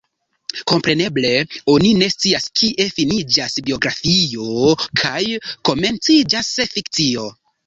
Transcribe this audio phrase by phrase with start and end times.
[0.69, 1.29] Kompreneble
[1.73, 5.23] oni ne scias, kie finiĝas biografio kaj
[5.71, 7.29] komenciĝas fikcio.